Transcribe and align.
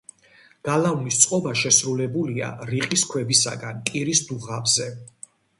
გალავნის 0.67 1.19
წყობა 1.23 1.53
შესრულებულია 1.63 2.49
რიყის 2.71 3.05
ქვებისაგან 3.13 3.87
კირის 3.91 4.27
დუღაბზე. 4.31 4.93